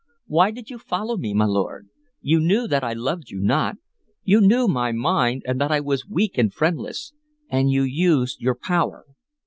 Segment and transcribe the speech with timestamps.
[0.25, 1.89] Why did you follow me, my lord?
[2.21, 3.75] You knew that I loved you not.
[4.23, 7.13] You knew my mind, and that I was weak and friendless,
[7.49, 9.05] and you used your power.